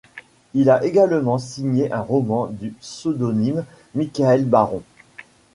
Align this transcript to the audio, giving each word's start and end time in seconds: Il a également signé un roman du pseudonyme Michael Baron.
Il 0.55 0.71
a 0.71 0.83
également 0.83 1.37
signé 1.37 1.91
un 1.93 1.99
roman 2.01 2.47
du 2.47 2.71
pseudonyme 2.71 3.63
Michael 3.93 4.45
Baron. 4.45 4.81